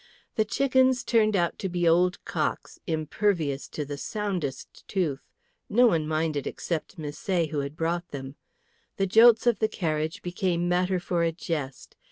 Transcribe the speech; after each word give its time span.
The 0.33 0.45
chickens 0.45 1.03
turned 1.03 1.35
out 1.35 1.59
to 1.59 1.69
be 1.69 1.87
old 1.87 2.25
cocks, 2.25 2.79
impervious 2.87 3.67
to 3.67 3.85
the 3.85 3.99
soundest 3.99 4.83
tooth. 4.87 5.29
No 5.69 5.85
one 5.85 6.07
minded 6.07 6.47
except 6.47 6.97
Misset, 6.97 7.51
who 7.51 7.59
had 7.59 7.75
brought 7.77 8.07
them. 8.09 8.33
The 8.97 9.05
jolts 9.05 9.45
of 9.45 9.59
the 9.59 9.67
carriage 9.69 10.23
became 10.23 10.67
matter 10.67 10.99
for 10.99 11.21
a 11.21 11.31
jest. 11.31 11.95